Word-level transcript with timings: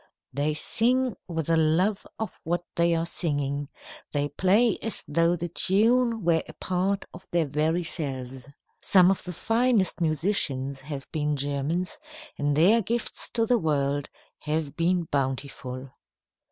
They 0.33 0.55
sing 0.55 1.15
with 1.27 1.47
a 1.47 1.55
love 1.55 2.07
of 2.17 2.39
what 2.43 2.65
they 2.75 2.95
are 2.95 3.05
singing, 3.05 3.69
they 4.13 4.29
play 4.29 4.79
as 4.81 5.03
though 5.07 5.35
the 5.35 5.47
tune 5.47 6.23
were 6.25 6.41
a 6.49 6.53
part 6.53 7.05
of 7.13 7.27
their 7.29 7.45
very 7.45 7.83
selves. 7.83 8.47
Some 8.81 9.11
of 9.11 9.21
the 9.23 9.31
finest 9.31 10.01
musicians 10.01 10.79
have 10.81 11.05
been 11.11 11.35
Germans, 11.35 11.99
and 12.35 12.55
their 12.57 12.81
gifts 12.81 13.29
to 13.35 13.45
the 13.45 13.59
world 13.59 14.09
have 14.39 14.75
been 14.75 15.03
bountiful. 15.03 15.91